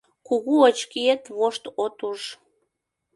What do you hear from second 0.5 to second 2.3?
очкиэт вошт от уж.